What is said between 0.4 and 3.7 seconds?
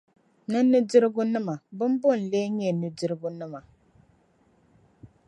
Ni nudirgunima, bimbo n-leei nyɛ nudirgunima?